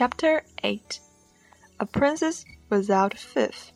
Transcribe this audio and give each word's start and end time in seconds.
Chapter 0.00 0.44
8 0.64 0.98
A 1.78 1.84
Princess 1.84 2.46
Without 2.70 3.18
Fifth 3.18 3.72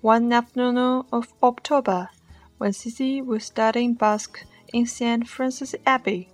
One 0.00 0.32
afternoon 0.32 1.04
of 1.12 1.32
October, 1.44 2.10
when 2.58 2.72
Sissy 2.72 3.24
was 3.24 3.44
studying 3.44 3.94
Basque 3.94 4.44
in 4.72 4.86
St. 4.86 5.28
Francis 5.28 5.76
Abbey, 5.86 6.28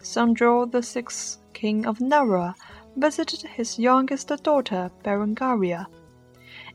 Sancho 0.00 0.64
VI, 0.66 1.06
King 1.52 1.86
of 1.86 2.00
Navarre, 2.00 2.54
visited 2.94 3.40
his 3.40 3.80
youngest 3.80 4.28
daughter 4.44 4.92
Berengaria. 5.02 5.86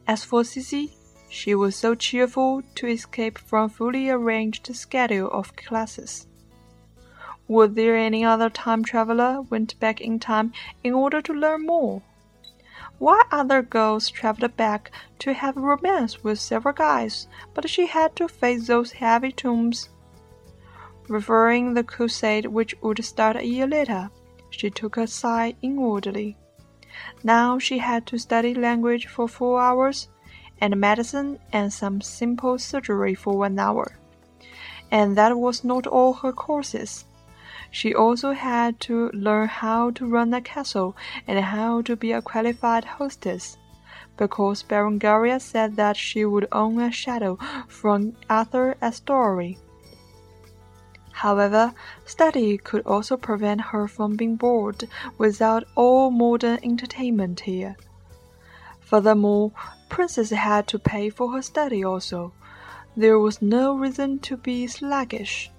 As 0.05 0.25
for 0.25 0.41
Sissy, 0.41 0.93
she 1.29 1.55
was 1.55 1.77
so 1.77 1.95
cheerful 1.95 2.63
to 2.75 2.87
escape 2.87 3.37
from 3.37 3.69
fully 3.69 4.09
arranged 4.09 4.75
schedule 4.75 5.31
of 5.31 5.55
classes. 5.55 6.27
Was 7.47 7.73
there 7.73 7.97
any 7.97 8.23
other 8.23 8.49
time 8.49 8.83
traveler 8.83 9.41
went 9.41 9.79
back 9.79 9.99
in 9.99 10.17
time 10.19 10.53
in 10.83 10.93
order 10.93 11.21
to 11.21 11.33
learn 11.33 11.65
more? 11.65 12.01
Why 12.99 13.23
other 13.31 13.61
girls 13.61 14.09
traveled 14.09 14.55
back 14.55 14.91
to 15.19 15.33
have 15.33 15.57
romance 15.57 16.23
with 16.23 16.39
several 16.39 16.73
guys, 16.73 17.27
but 17.53 17.69
she 17.69 17.87
had 17.87 18.15
to 18.15 18.29
face 18.29 18.67
those 18.67 18.93
heavy 18.93 19.31
tombs. 19.31 19.89
Referring 21.09 21.73
the 21.73 21.83
crusade 21.83 22.45
which 22.45 22.75
would 22.81 23.03
start 23.03 23.35
a 23.35 23.45
year 23.45 23.67
later, 23.67 24.09
she 24.49 24.69
took 24.69 24.95
a 24.95 25.05
sigh 25.05 25.53
inwardly. 25.61 26.37
Now 27.23 27.59
she 27.59 27.79
had 27.79 28.05
to 28.07 28.17
study 28.17 28.53
language 28.53 29.07
for 29.07 29.27
four 29.27 29.59
hours, 29.59 30.07
and 30.61 30.79
medicine 30.79 31.39
and 31.51 31.73
some 31.73 31.99
simple 31.99 32.57
surgery 32.57 33.15
for 33.15 33.37
one 33.37 33.59
hour. 33.59 33.97
And 34.91 35.17
that 35.17 35.37
was 35.37 35.63
not 35.65 35.87
all 35.87 36.13
her 36.13 36.31
courses. 36.31 37.05
She 37.73 37.95
also 37.95 38.33
had 38.33 38.79
to 38.81 39.09
learn 39.13 39.47
how 39.47 39.89
to 39.97 40.05
run 40.05 40.31
a 40.31 40.41
castle 40.41 40.95
and 41.27 41.39
how 41.39 41.81
to 41.81 41.95
be 41.95 42.11
a 42.11 42.21
qualified 42.21 42.85
hostess, 42.85 43.57
because 44.15 44.61
Berengaria 44.61 45.39
said 45.41 45.75
that 45.75 45.97
she 45.97 46.23
would 46.23 46.47
own 46.51 46.79
a 46.79 46.91
shadow 46.91 47.39
from 47.67 48.15
Arthur 48.29 48.75
Astori. 48.79 49.57
However, 51.13 51.73
study 52.05 52.59
could 52.59 52.85
also 52.85 53.17
prevent 53.17 53.61
her 53.61 53.87
from 53.87 54.17
being 54.17 54.35
bored 54.35 54.87
without 55.17 55.63
all 55.73 56.11
modern 56.11 56.59
entertainment 56.61 57.39
here. 57.39 57.75
Furthermore, 58.81 59.51
Princess 59.89 60.29
had 60.29 60.67
to 60.67 60.77
pay 60.77 61.09
for 61.09 61.31
her 61.33 61.41
study 61.41 61.83
also. 61.83 62.33
There 62.95 63.17
was 63.17 63.41
no 63.41 63.75
reason 63.75 64.19
to 64.19 64.37
be 64.37 64.67
sluggish 64.67 65.49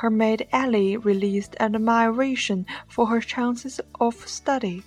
her 0.00 0.10
maid 0.10 0.46
Ellie 0.52 0.96
released 0.96 1.56
admiration 1.58 2.66
for 2.86 3.06
her 3.06 3.20
chances 3.20 3.80
of 3.98 4.28
study, 4.28 4.82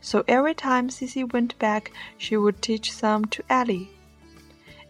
so 0.00 0.24
every 0.26 0.54
time 0.54 0.88
Sissy 0.88 1.30
went 1.30 1.58
back 1.58 1.92
she 2.16 2.36
would 2.36 2.62
teach 2.62 2.90
some 2.90 3.26
to 3.26 3.42
Ellie. 3.50 3.90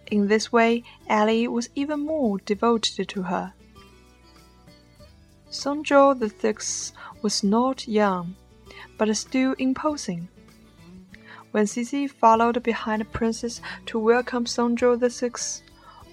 In 0.06 0.28
this 0.28 0.52
way, 0.52 0.84
Ellie 1.08 1.48
was 1.48 1.70
even 1.74 2.00
more 2.00 2.38
devoted 2.38 3.08
to 3.08 3.22
her. 3.22 3.52
Sancho 5.50 6.14
the 6.14 6.28
Sixth 6.28 6.92
was 7.22 7.42
not 7.42 7.88
young, 7.88 8.36
but 8.96 9.16
still 9.16 9.54
imposing. 9.58 10.28
When 11.50 11.66
Sissy 11.66 12.08
followed 12.08 12.62
behind 12.62 13.00
the 13.00 13.06
princess 13.06 13.60
to 13.86 13.98
welcome 13.98 14.46
Sancho 14.46 14.94
the 14.94 15.10
Sixth, 15.10 15.62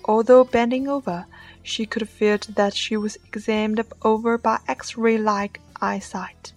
although 0.06 0.44
bending 0.44 0.88
over, 0.88 1.26
she 1.64 1.86
could 1.86 2.08
feel 2.10 2.38
that 2.50 2.74
she 2.74 2.98
was 2.98 3.18
examined 3.28 3.84
over 4.02 4.38
by 4.38 4.60
X-ray 4.68 5.18
like 5.18 5.60
eyesight. 5.81 6.53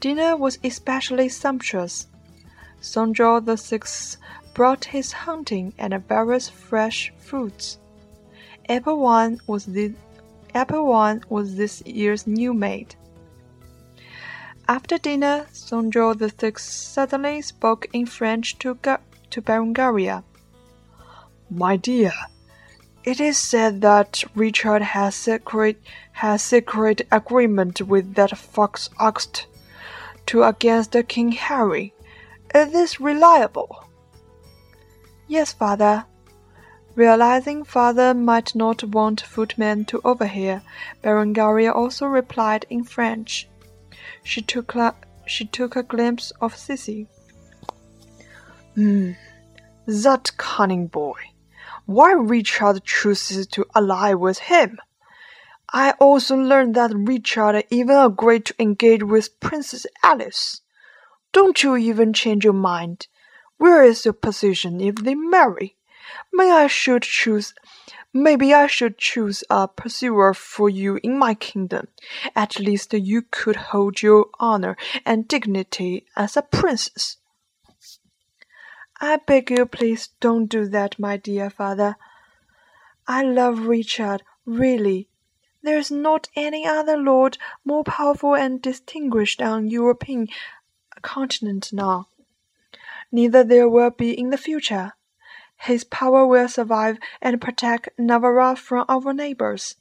Dinner 0.00 0.36
was 0.36 0.58
especially 0.64 1.28
sumptuous. 1.28 2.08
Sancho 2.80 3.38
the 3.40 3.56
Sixth 3.56 4.16
brought 4.52 4.86
his 4.86 5.12
hunting 5.12 5.72
and 5.78 5.94
various 6.08 6.48
fresh 6.48 7.12
fruits. 7.18 7.78
Apple 8.68 8.98
One 8.98 9.40
was 9.46 9.66
the 9.66 9.94
apple 10.54 10.86
wine 10.86 11.22
was 11.28 11.56
this 11.56 11.82
year's 11.86 12.26
new 12.26 12.52
made. 12.52 12.94
After 14.68 14.98
dinner, 14.98 15.46
Sancho 15.52 16.14
the 16.14 16.30
Sixth 16.30 16.70
suddenly 16.70 17.40
spoke 17.42 17.86
in 17.92 18.06
French 18.06 18.58
to, 18.58 18.76
to 19.30 19.42
Berengaria. 19.42 20.24
My 21.54 21.76
dear, 21.76 22.14
it 23.04 23.20
is 23.20 23.36
said 23.36 23.82
that 23.82 24.24
Richard 24.34 24.80
has 24.80 25.14
secret 25.14 25.78
has 26.12 26.42
secret 26.42 27.06
agreement 27.12 27.82
with 27.82 28.14
that 28.14 28.38
fox 28.38 28.88
ox 28.98 29.28
to 30.26 30.44
against 30.44 30.92
the 30.92 31.02
King 31.02 31.32
Harry. 31.32 31.92
Is 32.54 32.72
this 32.72 33.00
reliable? 33.00 33.84
Yes, 35.28 35.52
father. 35.52 36.06
Realizing 36.94 37.64
father 37.64 38.14
might 38.14 38.54
not 38.54 38.82
want 38.82 39.20
footmen 39.20 39.84
to 39.86 40.00
overhear, 40.04 40.62
Berengaria 41.02 41.74
also 41.74 42.06
replied 42.06 42.64
in 42.70 42.82
French. 42.82 43.46
She 44.24 44.40
took 44.40 44.74
a, 44.74 44.94
she 45.26 45.44
took 45.44 45.76
a 45.76 45.82
glimpse 45.82 46.32
of 46.40 46.54
Sissy. 46.54 47.08
Hmm, 48.74 49.12
that 49.86 50.32
cunning 50.38 50.86
boy 50.86 51.20
why 51.86 52.12
Richard 52.12 52.84
chooses 52.84 53.46
to 53.48 53.66
ally 53.74 54.14
with 54.14 54.38
him. 54.38 54.78
I 55.72 55.92
also 55.92 56.36
learned 56.36 56.74
that 56.74 56.92
Richard 56.94 57.64
even 57.70 57.96
agreed 57.96 58.44
to 58.46 58.54
engage 58.58 59.02
with 59.02 59.40
Princess 59.40 59.86
Alice. 60.02 60.60
Don't 61.32 61.62
you 61.62 61.76
even 61.76 62.12
change 62.12 62.44
your 62.44 62.52
mind. 62.52 63.06
Where 63.56 63.82
is 63.82 64.04
your 64.04 64.14
position 64.14 64.80
if 64.80 64.96
they 64.96 65.14
marry? 65.14 65.76
May 66.32 66.50
I 66.50 66.66
should 66.66 67.02
choose 67.02 67.54
maybe 68.12 68.52
I 68.52 68.66
should 68.66 68.98
choose 68.98 69.42
a 69.48 69.68
pursuer 69.68 70.34
for 70.34 70.68
you 70.68 71.00
in 71.02 71.18
my 71.18 71.34
kingdom. 71.34 71.88
At 72.36 72.58
least 72.58 72.92
you 72.92 73.22
could 73.22 73.56
hold 73.56 74.02
your 74.02 74.26
honor 74.38 74.76
and 75.06 75.26
dignity 75.26 76.06
as 76.16 76.36
a 76.36 76.42
princess. 76.42 77.16
I 79.04 79.16
beg 79.16 79.50
you 79.50 79.66
please 79.66 80.10
don't 80.20 80.46
do 80.46 80.64
that, 80.66 80.96
my 80.96 81.16
dear 81.16 81.50
father. 81.50 81.96
I 83.08 83.24
love 83.24 83.66
Richard, 83.66 84.22
really. 84.46 85.08
There 85.60 85.76
is 85.76 85.90
not 85.90 86.28
any 86.36 86.64
other 86.64 86.96
lord 86.96 87.36
more 87.64 87.82
powerful 87.82 88.36
and 88.36 88.62
distinguished 88.62 89.42
on 89.42 89.66
European 89.66 90.28
continent 91.02 91.72
now. 91.72 92.10
Neither 93.10 93.42
there 93.42 93.68
will 93.68 93.90
be 93.90 94.16
in 94.16 94.30
the 94.30 94.38
future. 94.38 94.92
His 95.56 95.82
power 95.82 96.24
will 96.24 96.48
survive 96.48 96.98
and 97.20 97.40
protect 97.40 97.88
Navarre 97.98 98.54
from 98.54 98.84
our 98.88 99.12
neighbors. 99.12 99.74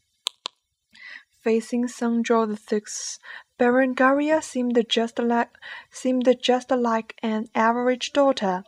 Facing 1.42 1.88
Sancho 1.88 2.48
the 2.48 2.58
Sixth, 2.58 3.20
Berengaria 3.59 4.44
seemed 4.44 4.84
just 4.90 5.20
like 5.20 5.52
seemed 5.92 6.28
just 6.42 6.72
like 6.72 7.20
an 7.22 7.50
average 7.53 8.14
daughter 8.14 8.64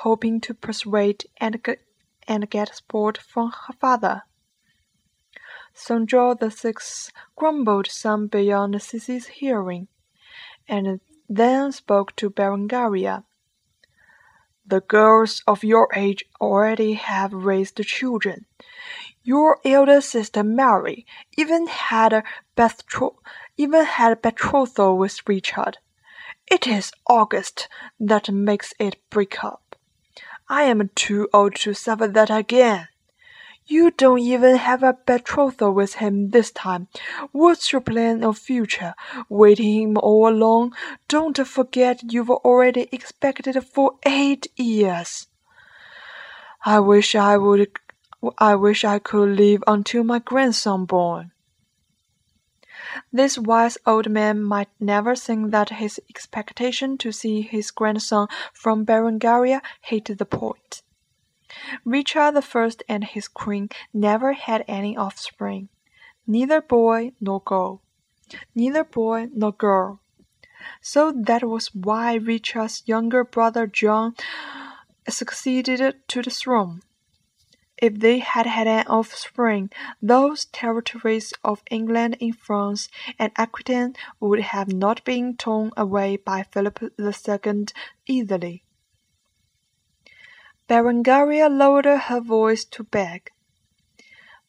hoping 0.00 0.40
to 0.42 0.54
persuade 0.54 1.24
and 1.38 1.62
get, 1.62 1.80
and 2.28 2.48
get 2.50 2.74
support 2.74 3.18
from 3.18 3.52
her 3.66 3.74
father. 3.80 4.22
Sancho 5.72 6.34
the 6.34 6.50
Sixth 6.50 7.12
grumbled 7.34 7.86
some 7.86 8.26
beyond 8.26 8.74
Sissy's 8.74 9.26
hearing, 9.26 9.88
and 10.68 11.00
then 11.28 11.72
spoke 11.72 12.14
to 12.16 12.30
Berengaria. 12.30 13.24
The 14.66 14.80
girls 14.80 15.42
of 15.46 15.62
your 15.64 15.88
age 15.94 16.24
already 16.40 16.94
have 16.94 17.32
raised 17.32 17.76
children. 17.84 18.46
Your 19.22 19.60
elder 19.64 20.00
sister 20.00 20.42
Mary 20.42 21.06
even 21.36 21.66
had 21.66 22.12
a 22.12 22.24
betro- 22.56 23.16
even 23.56 23.84
had 23.84 24.22
betrothal 24.22 24.98
with 24.98 25.26
Richard. 25.28 25.78
It 26.46 26.66
is 26.66 26.92
August 27.08 27.68
that 27.98 28.30
makes 28.30 28.72
it 28.78 28.96
break 29.10 29.42
up. 29.42 29.65
I 30.48 30.62
am 30.62 30.90
too 30.94 31.28
old 31.34 31.54
oh 31.54 31.56
to 31.56 31.74
suffer 31.74 32.06
that 32.06 32.30
again. 32.30 32.88
You 33.66 33.90
don't 33.90 34.20
even 34.20 34.56
have 34.56 34.84
a 34.84 34.92
betrothal 34.92 35.72
with 35.72 35.94
him 35.94 36.30
this 36.30 36.52
time. 36.52 36.86
What's 37.32 37.72
your 37.72 37.80
plan 37.80 38.22
of 38.22 38.38
future? 38.38 38.94
Waiting 39.28 39.82
him 39.82 39.96
all 39.96 40.28
along? 40.28 40.74
Don't 41.08 41.36
forget 41.44 42.12
you've 42.12 42.30
already 42.30 42.88
expected 42.92 43.60
for 43.66 43.98
eight 44.06 44.46
years. 44.54 45.26
I 46.64 46.78
wish 46.78 47.16
I 47.16 47.36
would 47.36 47.68
I 48.38 48.54
wish 48.54 48.84
I 48.84 49.00
could 49.00 49.36
live 49.36 49.64
until 49.66 50.04
my 50.04 50.20
grandson 50.20 50.84
born. 50.84 51.32
This 53.12 53.38
wise 53.38 53.78
old 53.86 54.08
man 54.10 54.42
might 54.42 54.68
never 54.78 55.16
think 55.16 55.50
that 55.50 55.70
his 55.70 56.00
expectation 56.08 56.98
to 56.98 57.12
see 57.12 57.42
his 57.42 57.70
grandson 57.70 58.28
from 58.52 58.84
Berengaria 58.84 59.60
hit 59.80 60.04
the 60.18 60.24
point. 60.26 60.82
Richard 61.84 62.32
the 62.32 62.42
First 62.42 62.82
and 62.88 63.04
his 63.04 63.28
queen 63.28 63.68
never 63.94 64.32
had 64.32 64.64
any 64.68 64.96
offspring, 64.96 65.68
neither 66.26 66.60
boy 66.60 67.12
nor 67.20 67.40
girl, 67.40 67.80
neither 68.54 68.84
boy 68.84 69.28
nor 69.32 69.52
girl. 69.52 70.00
so 70.80 71.12
that 71.12 71.44
was 71.44 71.74
why 71.74 72.14
Richard's 72.14 72.82
younger 72.86 73.24
brother 73.24 73.66
John 73.66 74.14
succeeded 75.08 75.94
to 76.08 76.22
the 76.22 76.30
throne. 76.30 76.82
If 77.78 78.00
they 78.00 78.18
had 78.20 78.46
had 78.46 78.66
an 78.66 78.86
offspring, 78.86 79.70
those 80.00 80.46
territories 80.46 81.34
of 81.44 81.62
England 81.70 82.16
in 82.20 82.32
France 82.32 82.88
and 83.18 83.32
Aquitaine 83.36 83.94
would 84.18 84.40
have 84.40 84.72
not 84.72 85.04
been 85.04 85.36
torn 85.36 85.72
away 85.76 86.16
by 86.16 86.44
Philip 86.44 86.82
II 86.98 87.66
easily. 88.06 88.62
Berengaria 90.68 91.48
lowered 91.48 91.84
her 91.84 92.20
voice 92.20 92.64
to 92.64 92.82
beg. 92.82 93.30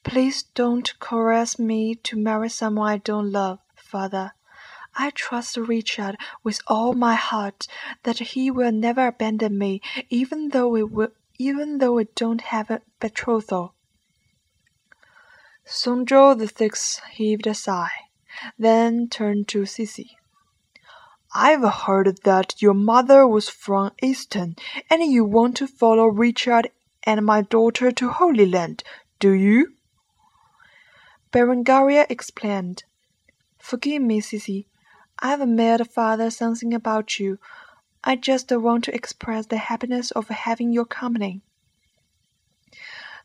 Please 0.04 0.44
don't 0.44 0.98
coerce 1.00 1.60
me 1.60 1.96
to 1.96 2.18
marry 2.18 2.50
someone 2.50 2.90
I 2.90 2.98
don't 2.98 3.32
love, 3.32 3.60
father. 3.76 4.32
I 4.96 5.12
trust 5.12 5.58
Richard 5.58 6.16
with 6.44 6.60
all 6.66 6.94
my 6.94 7.14
heart 7.14 7.68
that 8.04 8.20
he 8.20 8.50
will 8.50 8.72
never 8.72 9.08
abandon 9.08 9.58
me, 9.58 9.82
even 10.10 10.50
though 10.50 10.70
we 10.70 10.82
will, 10.82 11.10
even 11.38 11.78
though 11.78 11.94
we 11.94 12.06
don't 12.16 12.42
have 12.42 12.70
a 12.70 12.82
betrothal. 13.00 13.74
Sancho 15.66 16.34
the 16.34 16.48
Sixth 16.48 17.02
heaved 17.12 17.46
a 17.46 17.54
sigh, 17.54 17.92
then 18.58 19.10
turned 19.10 19.48
to 19.50 19.64
Sissy. 19.64 20.12
I've 21.36 21.64
heard 21.64 22.20
that 22.24 22.62
your 22.62 22.74
mother 22.74 23.28
was 23.28 23.50
from 23.50 23.92
Easton, 24.02 24.56
and 24.90 25.04
you 25.04 25.26
want 25.26 25.58
to 25.58 25.68
follow 25.68 26.06
Richard 26.06 26.70
and 27.04 27.26
my 27.26 27.42
daughter 27.42 27.92
to 27.92 28.10
Holy 28.10 28.46
Land, 28.46 28.84
do 29.20 29.32
you? 29.32 29.74
Berengaria 31.32 32.06
explained. 32.10 32.84
Forgive 33.60 34.02
me, 34.02 34.22
Sissy. 34.22 34.66
I've 35.20 35.48
made 35.48 35.86
father 35.90 36.30
something 36.30 36.74
about 36.74 37.20
you. 37.20 37.40
I 38.08 38.16
just 38.16 38.50
want 38.54 38.86
to 38.86 38.96
express 38.96 39.48
the 39.48 39.58
happiness 39.58 40.12
of 40.12 40.30
having 40.30 40.72
your 40.72 40.86
company. 40.86 41.42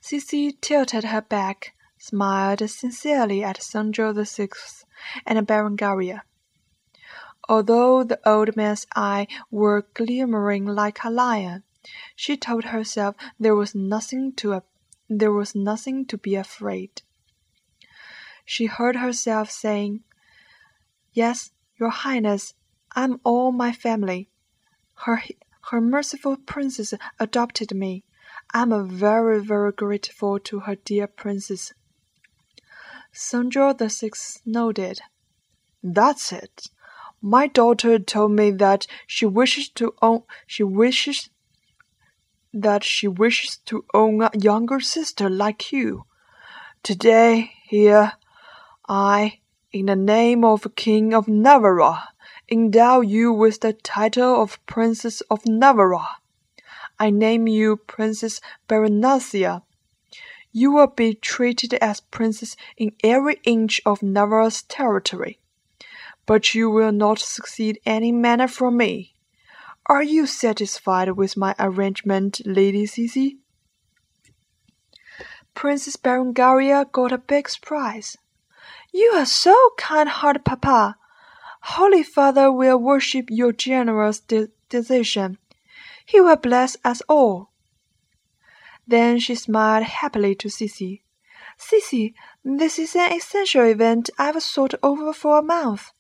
Sissy 0.03 0.61
tilted 0.61 1.05
her 1.05 1.21
back, 1.21 1.77
smiled 1.99 2.69
sincerely 2.69 3.45
at 3.45 3.63
Sancho 3.63 4.13
the 4.13 4.27
Sixth 4.27 4.85
and 5.25 5.47
Berengaria. 5.47 6.23
Although 7.49 8.03
the 8.03 8.19
old 8.29 8.57
man's 8.57 8.89
eyes 8.97 9.29
were 9.53 9.87
glimmering 9.95 10.67
like 10.67 11.05
a 11.05 11.11
lion, 11.11 11.63
she 12.17 12.37
told 12.37 12.65
herself 12.65 13.15
there 13.39 13.55
was 13.55 13.77
nothing 13.77 14.33
to 14.33 14.65
there 15.09 15.31
was 15.31 15.55
nothing 15.55 16.07
to 16.07 16.19
be 16.19 16.35
afraid. 16.35 17.03
She 18.45 18.67
heard 18.67 18.97
herself 18.97 19.49
saying, 19.49 20.03
"Yes, 21.13 21.53
your 21.79 21.91
Highness, 21.91 22.55
I'm 22.97 23.21
all 23.23 23.53
my 23.53 23.71
family. 23.71 24.29
Her 25.05 25.23
her 25.71 25.81
merciful 25.81 26.37
princess 26.37 26.95
adopted 27.19 27.75
me. 27.75 28.05
I'm 28.55 28.89
very, 28.89 29.41
very 29.41 29.73
grateful 29.73 30.39
to 30.41 30.61
her 30.61 30.77
dear 30.77 31.07
princess." 31.07 31.73
Sancho 33.13 33.73
the 33.73 33.91
Sixth 33.91 34.41
nodded. 34.47 35.01
"That's 35.83 36.33
it. 36.33 36.69
My 37.21 37.47
daughter 37.47 37.99
told 37.99 38.33
me 38.33 38.51
that 38.53 38.87
she 39.07 39.27
wishes 39.27 39.69
to 39.71 39.95
own 40.03 40.23
she 40.47 40.63
wishes 40.63 41.31
that 42.53 42.85
she 42.85 43.09
wishes 43.09 43.57
to 43.65 43.85
own 43.95 44.23
a 44.23 44.31
younger 44.35 44.81
sister 44.81 45.31
like 45.31 45.73
you. 45.73 46.05
Today, 46.83 47.53
here, 47.65 48.13
I, 48.89 49.41
in 49.73 49.87
the 49.87 49.97
name 49.97 50.45
of 50.45 50.75
King 50.77 51.15
of 51.15 51.29
Navarre, 51.29 52.09
endow 52.53 53.01
you 53.01 53.33
with 53.33 53.63
the 53.63 53.73
title 53.73 54.43
of 54.43 54.65
Princess 54.67 55.23
of 55.23 55.47
Navarre. 55.47 56.07
I 57.01 57.11
name 57.11 57.49
you 57.49 57.79
Princess 57.79 58.41
Berenacia. 58.69 59.63
You 60.53 60.71
will 60.71 60.87
be 60.87 61.15
treated 61.15 61.75
as 61.75 62.01
princess 62.01 62.55
in 62.77 62.93
every 63.03 63.41
inch 63.45 63.81
of 63.85 64.03
Navarre's 64.03 64.63
territory 64.63 65.41
but 66.27 66.55
you 66.55 66.71
will 66.71 66.93
not 66.93 67.19
succeed 67.19 67.81
any 67.85 68.13
manner 68.13 68.49
from 68.49 68.77
me. 68.77 69.15
Are 69.87 70.03
you 70.03 70.27
satisfied 70.27 71.11
with 71.11 71.37
my 71.37 71.55
arrangement, 71.59 72.41
Lady 72.45 72.87
Sissy? 72.87 73.39
Princess 75.55 75.97
Berengaria 75.97 76.91
got 76.91 77.13
a 77.13 77.19
big 77.19 77.49
surprise. 77.49 78.17
You 78.93 79.13
are 79.15 79.27
so 79.27 79.57
kind-hearted, 79.77 80.45
Papa. 80.45 80.97
Holy 81.63 82.03
Father 82.03 82.51
will 82.53 82.79
worship 82.79 83.27
your 83.31 83.53
generous 83.53 84.21
de 84.21 84.49
decision. 84.69 85.39
He 86.05 86.21
will 86.21 86.37
bless 86.37 86.77
us 86.85 87.03
all. 87.09 87.51
Then 88.87 89.19
she 89.19 89.35
smiled 89.35 89.85
happily 89.85 90.35
to 90.37 90.49
Sissy. 90.49 91.03
Sissy, 91.59 92.15
this 92.45 92.79
is 92.79 92.97
an 92.97 93.13
essential 93.13 93.65
event 93.65 94.11
I've 94.19 94.43
thought 94.43 94.75
over 94.83 95.13
for 95.13 95.39
a 95.39 95.43
month 95.43 95.93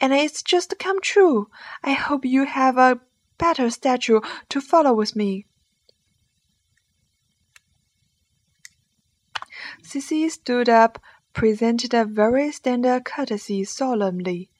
and 0.00 0.12
it's 0.12 0.42
just 0.42 0.78
come 0.78 1.00
true. 1.00 1.48
I 1.82 1.92
hope 1.92 2.24
you 2.24 2.44
have 2.44 2.78
a 2.78 3.00
better 3.36 3.70
statue 3.70 4.20
to 4.48 4.60
follow 4.60 4.92
with 4.92 5.16
me. 5.16 5.46
Sissy 9.82 10.30
stood 10.30 10.68
up, 10.68 11.00
presented 11.32 11.94
a 11.94 12.04
very 12.04 12.52
standard 12.52 13.04
courtesy 13.04 13.64
solemnly. 13.64 14.50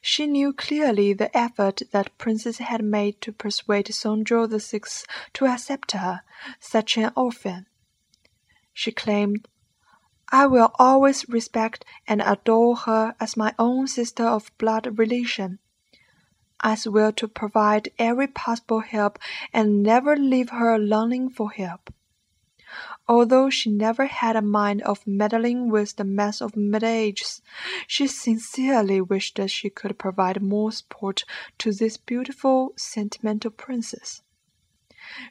She 0.00 0.26
knew 0.26 0.52
clearly 0.52 1.12
the 1.12 1.36
effort 1.36 1.82
that 1.92 2.16
Princess 2.18 2.58
had 2.58 2.82
made 2.84 3.20
to 3.20 3.32
persuade 3.32 3.92
Sancho 3.94 4.46
the 4.46 4.60
Sixth 4.60 5.06
to 5.34 5.46
accept 5.46 5.92
her, 5.92 6.22
such 6.58 6.96
an 6.96 7.12
orphan. 7.14 7.66
She 8.72 8.92
claimed 8.92 9.48
I 10.30 10.46
will 10.46 10.72
always 10.78 11.28
respect 11.28 11.84
and 12.06 12.20
adore 12.20 12.76
her 12.76 13.14
as 13.18 13.36
my 13.36 13.54
own 13.58 13.86
sister 13.86 14.24
of 14.24 14.50
blood 14.58 14.98
relation. 14.98 15.58
I 16.60 16.74
swear 16.74 17.12
to 17.12 17.28
provide 17.28 17.90
every 17.98 18.26
possible 18.26 18.80
help 18.80 19.18
and 19.52 19.82
never 19.82 20.16
leave 20.16 20.50
her 20.50 20.78
longing 20.78 21.30
for 21.30 21.50
help. 21.50 21.92
Although 23.08 23.48
she 23.50 23.70
never 23.70 24.06
had 24.06 24.36
a 24.36 24.42
mind 24.42 24.82
of 24.82 25.06
meddling 25.06 25.70
with 25.70 25.96
the 25.96 26.04
mess 26.04 26.40
of 26.40 26.56
middle 26.56 26.88
ages, 26.88 27.40
she 27.86 28.06
sincerely 28.06 29.00
wished 29.00 29.36
that 29.36 29.50
she 29.50 29.70
could 29.70 29.98
provide 29.98 30.42
more 30.42 30.70
support 30.70 31.24
to 31.58 31.72
this 31.72 31.96
beautiful, 31.96 32.74
sentimental 32.76 33.50
princess 33.50 34.22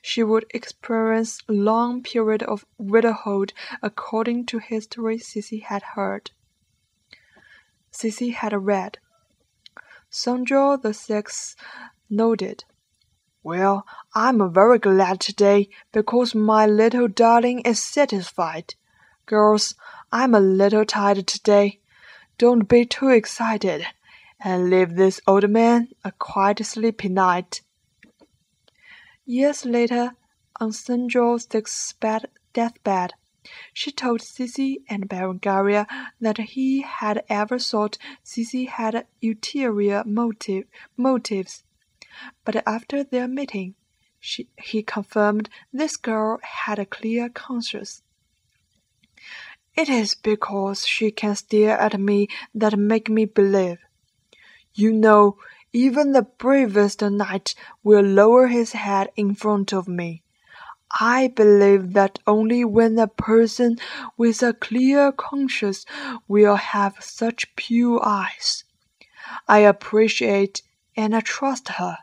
she 0.02 0.24
would 0.24 0.46
experience 0.52 1.40
a 1.48 1.54
long 1.54 2.02
period 2.02 2.44
of 2.44 2.66
widowhood 2.78 3.54
according 3.82 4.46
to 4.46 4.60
history 4.60 5.18
Sissy 5.18 5.62
had 5.64 5.84
heard. 5.96 6.32
Sissy 7.92 8.34
had 8.34 8.54
read. 8.54 8.98
Sancho 10.10 10.78
the 10.78 10.94
Sixth 10.94 11.56
nodded. 12.10 12.64
Well, 13.48 13.86
I'm 14.14 14.52
very 14.52 14.78
glad 14.78 15.22
today 15.22 15.70
because 15.94 16.36
my 16.36 16.66
little 16.66 17.08
darling 17.08 17.62
is 17.62 17.82
satisfied. 17.82 18.76
Girls, 19.26 19.74
I'm 20.12 20.36
a 20.36 20.42
little 20.42 20.84
tired 20.84 21.26
today. 21.28 21.80
Don't 22.38 22.68
be 22.68 22.84
too 22.84 23.08
excited, 23.08 23.88
and 24.42 24.70
leave 24.70 24.96
this 24.96 25.22
old 25.26 25.50
man 25.50 25.88
a 26.04 26.12
quiet 26.12 26.66
sleepy 26.66 27.08
night. 27.08 27.62
Years 29.26 29.64
later, 29.64 30.12
on 30.60 30.74
Sancho 30.74 31.38
Sixth's 31.38 31.94
deathbed, 32.52 33.14
she 33.72 33.92
told 33.94 34.20
Sissy 34.20 34.80
and 34.90 35.08
Berengaria 35.08 35.88
that 36.20 36.38
he 36.38 36.82
had 36.82 37.24
ever 37.30 37.60
thought 37.60 37.98
Sissy 38.26 38.68
had 38.68 39.08
ulterior 39.24 40.04
motive, 40.06 40.66
motives. 40.98 41.64
But 42.46 42.64
after 42.68 43.04
their 43.04 43.28
meeting, 43.28 43.76
she, 44.20 44.50
he 44.58 44.84
confirmed 44.84 45.50
this 45.72 45.98
girl 45.98 46.40
had 46.42 46.80
a 46.80 46.86
clear 46.86 47.30
conscience. 47.30 48.02
It 49.76 49.90
is 49.90 50.16
because 50.16 50.88
she 50.88 51.12
can 51.12 51.36
stare 51.36 51.78
at 51.78 52.00
me 52.00 52.30
that 52.56 52.80
make 52.80 53.10
me 53.10 53.26
believe. 53.26 53.78
You 54.74 54.92
know, 54.92 55.38
even 55.72 56.14
the 56.14 56.24
bravest 56.24 57.02
knight 57.02 57.54
will 57.84 58.04
lower 58.04 58.48
his 58.48 58.72
head 58.72 59.10
in 59.16 59.36
front 59.36 59.74
of 59.74 59.88
me. 59.88 60.24
I 61.00 61.28
believe 61.28 61.94
that 61.94 62.20
only 62.26 62.64
when 62.64 62.98
a 62.98 63.08
person 63.08 63.78
with 64.16 64.42
a 64.42 64.54
clear 64.54 65.12
conscience 65.12 65.86
will 66.28 66.56
have 66.56 67.04
such 67.04 67.56
pure 67.56 68.00
eyes. 68.04 68.64
I 69.48 69.60
appreciate 69.60 70.62
and 70.96 71.16
I 71.16 71.20
trust 71.20 71.68
her. 71.70 71.98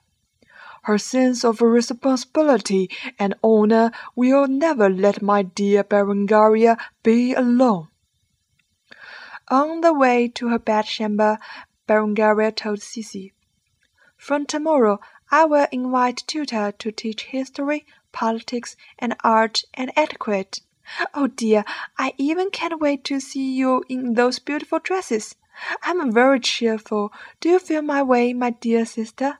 Her 0.84 0.98
sense 0.98 1.44
of 1.44 1.62
responsibility 1.62 2.90
and 3.18 3.34
honor 3.42 3.90
will 4.14 4.46
never 4.46 4.90
let 4.90 5.22
my 5.22 5.42
dear 5.42 5.82
Berengaria 5.82 6.76
be 7.02 7.32
alone. 7.32 7.88
On 9.48 9.80
the 9.80 9.94
way 9.94 10.28
to 10.28 10.48
her 10.48 10.58
bedchamber, 10.58 11.38
Berengaria 11.88 12.54
told 12.54 12.80
Sissy, 12.80 13.32
From 14.18 14.44
tomorrow 14.44 15.00
I 15.30 15.46
will 15.46 15.66
invite 15.72 16.22
tutor 16.26 16.72
to 16.72 16.92
teach 16.92 17.24
history, 17.24 17.86
politics, 18.12 18.76
and 18.98 19.16
art 19.24 19.62
and 19.72 19.90
etiquette. 19.96 20.60
Oh 21.14 21.28
dear, 21.28 21.64
I 21.96 22.12
even 22.18 22.50
can't 22.50 22.78
wait 22.78 23.04
to 23.04 23.20
see 23.20 23.54
you 23.54 23.82
in 23.88 24.14
those 24.14 24.38
beautiful 24.38 24.80
dresses. 24.80 25.34
I'm 25.82 26.12
very 26.12 26.40
cheerful. 26.40 27.10
Do 27.40 27.48
you 27.48 27.58
feel 27.58 27.80
my 27.80 28.02
way, 28.02 28.34
my 28.34 28.50
dear 28.50 28.84
sister? 28.84 29.38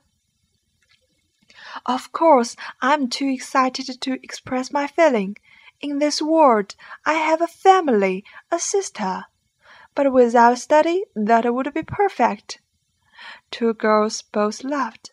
Of 1.85 2.11
course, 2.11 2.55
I'm 2.81 3.09
too 3.09 3.27
excited 3.27 3.99
to 4.01 4.13
express 4.23 4.71
my 4.71 4.87
feeling. 4.87 5.37
In 5.81 5.99
this 5.99 6.21
world, 6.21 6.75
I 7.05 7.13
have 7.13 7.41
a 7.41 7.47
family, 7.47 8.23
a 8.51 8.59
sister. 8.59 9.25
But 9.93 10.13
without 10.13 10.57
study, 10.59 11.03
that 11.15 11.53
would 11.53 11.73
be 11.73 11.83
perfect. 11.83 12.61
Two 13.51 13.73
girls 13.73 14.21
both 14.21 14.63
laughed. 14.63 15.11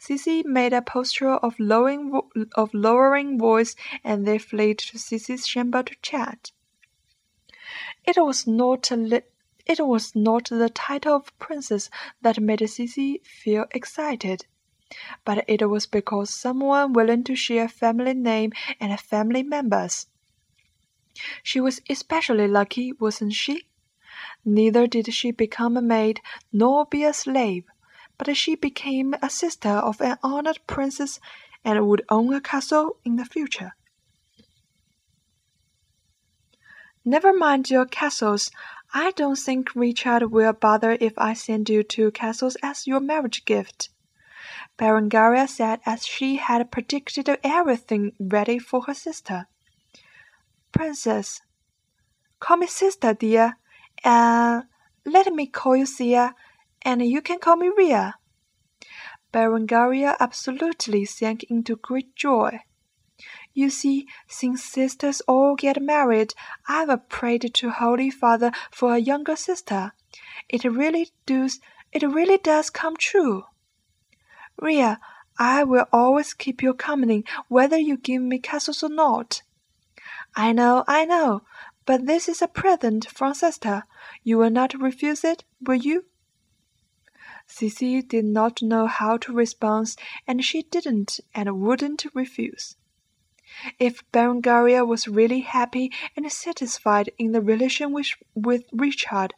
Cici 0.00 0.44
made 0.44 0.72
a 0.72 0.80
posture 0.80 1.34
of 1.34 1.58
lowering, 1.58 2.20
of 2.54 2.72
lowering 2.72 3.38
voice, 3.38 3.74
and 4.04 4.26
they 4.26 4.38
fled 4.38 4.78
to 4.78 4.96
Cici's 4.96 5.46
chamber 5.46 5.82
to 5.82 5.96
chat. 6.02 6.52
It 8.04 8.16
was 8.16 8.46
not 8.46 8.90
it 8.90 9.80
was 9.80 10.14
not 10.14 10.44
the 10.50 10.70
title 10.70 11.16
of 11.16 11.38
princess 11.38 11.90
that 12.22 12.40
made 12.40 12.60
Cici 12.60 13.22
feel 13.26 13.66
excited, 13.72 14.46
but 15.24 15.44
it 15.48 15.68
was 15.68 15.86
because 15.86 16.30
someone 16.30 16.92
willing 16.92 17.24
to 17.24 17.34
share 17.34 17.68
family 17.68 18.14
name 18.14 18.52
and 18.80 18.98
family 19.00 19.42
members. 19.42 20.06
She 21.42 21.60
was 21.60 21.80
especially 21.88 22.48
lucky, 22.48 22.92
wasn't 22.92 23.32
she? 23.32 23.66
Neither 24.44 24.86
did 24.86 25.12
she 25.12 25.30
become 25.30 25.76
a 25.76 25.82
maid 25.82 26.20
nor 26.52 26.86
be 26.86 27.04
a 27.04 27.12
slave, 27.12 27.64
but 28.16 28.36
she 28.36 28.54
became 28.54 29.14
a 29.20 29.28
sister 29.28 29.68
of 29.68 30.00
an 30.00 30.18
honored 30.22 30.60
princess 30.66 31.20
and 31.64 31.86
would 31.86 32.04
own 32.08 32.32
a 32.32 32.40
castle 32.40 32.96
in 33.04 33.16
the 33.16 33.24
future. 33.24 33.74
Never 37.04 37.32
mind 37.32 37.70
your 37.70 37.86
castles. 37.86 38.50
I 38.92 39.10
don't 39.12 39.38
think 39.38 39.74
Richard 39.74 40.30
will 40.30 40.52
bother 40.52 40.96
if 41.00 41.14
I 41.18 41.34
send 41.34 41.68
you 41.68 41.82
two 41.82 42.10
castles 42.10 42.56
as 42.62 42.86
your 42.86 43.00
marriage 43.00 43.44
gift. 43.44 43.90
Berengaria 44.78 45.48
said 45.48 45.80
as 45.84 46.06
she 46.06 46.36
had 46.36 46.70
predicted 46.70 47.28
everything 47.42 48.12
ready 48.20 48.58
for 48.58 48.82
her 48.82 48.94
sister. 48.94 49.48
Princess, 50.70 51.42
call 52.38 52.58
me 52.58 52.66
sister, 52.68 53.12
dear. 53.12 53.56
and 54.04 54.64
let 55.04 55.32
me 55.32 55.46
call 55.46 55.74
you 55.74 55.86
Sia, 55.86 56.34
and 56.82 57.02
you 57.02 57.20
can 57.20 57.40
call 57.40 57.56
me 57.56 57.70
Ria. 57.76 58.14
Berengaria 59.32 60.16
absolutely 60.20 61.04
sank 61.04 61.42
into 61.44 61.74
great 61.74 62.14
joy. 62.14 62.60
You 63.52 63.70
see, 63.70 64.06
since 64.28 64.62
sisters 64.62 65.20
all 65.22 65.56
get 65.56 65.82
married, 65.82 66.34
I've 66.68 67.08
prayed 67.08 67.52
to 67.54 67.70
Holy 67.70 68.10
Father 68.10 68.52
for 68.70 68.94
a 68.94 68.98
younger 68.98 69.34
sister. 69.34 69.92
It 70.48 70.62
really 70.64 71.10
does 71.26 71.58
it 71.90 72.02
really 72.02 72.38
does 72.38 72.70
come 72.70 72.96
true. 72.96 73.44
Ria, 74.60 75.00
I 75.38 75.62
will 75.64 75.86
always 75.92 76.34
keep 76.34 76.62
you 76.62 76.74
company 76.74 77.24
whether 77.48 77.78
you 77.78 77.96
give 77.96 78.22
me 78.22 78.38
castles 78.38 78.82
or 78.82 78.88
not. 78.88 79.42
I 80.34 80.52
know, 80.52 80.84
I 80.88 81.04
know, 81.04 81.42
but 81.86 82.06
this 82.06 82.28
is 82.28 82.42
a 82.42 82.48
present 82.48 83.08
from 83.08 83.34
sister. 83.34 83.84
You 84.24 84.38
will 84.38 84.50
not 84.50 84.74
refuse 84.74 85.24
it, 85.24 85.44
will 85.60 85.76
you? 85.76 86.04
Cici 87.48 88.06
did 88.06 88.24
not 88.24 88.60
know 88.60 88.86
how 88.86 89.16
to 89.18 89.32
respond, 89.32 89.96
and 90.26 90.44
she 90.44 90.62
didn't 90.62 91.20
and 91.34 91.60
wouldn't 91.60 92.04
refuse. 92.12 92.76
If 93.78 94.02
Berengaria 94.12 94.86
was 94.86 95.08
really 95.08 95.40
happy 95.40 95.90
and 96.14 96.30
satisfied 96.30 97.10
in 97.16 97.32
the 97.32 97.40
relation 97.40 97.92
with, 97.92 98.08
with 98.34 98.64
Richard, 98.72 99.34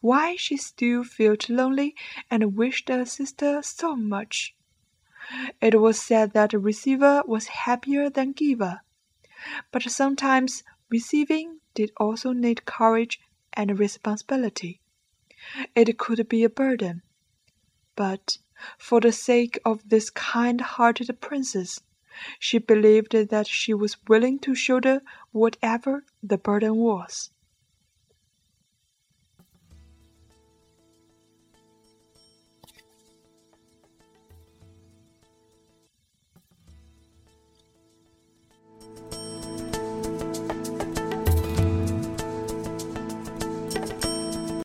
why 0.00 0.36
she 0.36 0.56
still 0.56 1.04
felt 1.04 1.48
lonely 1.48 1.94
and 2.30 2.56
wished 2.56 2.88
her 2.88 3.04
sister 3.04 3.62
so 3.62 3.96
much. 3.96 4.54
It 5.60 5.80
was 5.80 6.00
said 6.00 6.32
that 6.32 6.50
the 6.50 6.58
receiver 6.58 7.22
was 7.26 7.48
happier 7.48 8.08
than 8.08 8.32
giver, 8.32 8.80
but 9.70 9.82
sometimes 9.82 10.62
receiving 10.90 11.60
did 11.74 11.92
also 11.96 12.32
need 12.32 12.64
courage 12.64 13.20
and 13.52 13.78
responsibility. 13.78 14.80
It 15.74 15.98
could 15.98 16.28
be 16.28 16.44
a 16.44 16.50
burden. 16.50 17.02
But 17.94 18.38
for 18.76 19.00
the 19.00 19.12
sake 19.12 19.58
of 19.64 19.88
this 19.88 20.10
kind 20.10 20.60
hearted 20.60 21.20
princess, 21.20 21.80
she 22.38 22.58
believed 22.58 23.12
that 23.12 23.46
she 23.46 23.72
was 23.72 23.96
willing 24.08 24.38
to 24.40 24.54
shoulder 24.54 25.02
whatever 25.30 26.04
the 26.22 26.38
burden 26.38 26.76
was. 26.76 27.30